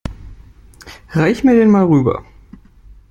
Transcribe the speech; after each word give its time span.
Reich 1.11 1.43
mir 1.43 1.53
den 1.53 1.69
mal 1.69 1.85
rüber. 1.85 2.25